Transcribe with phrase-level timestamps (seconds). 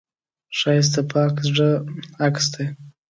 [0.57, 1.69] ښایست د پاک زړه
[2.25, 2.65] عکس دی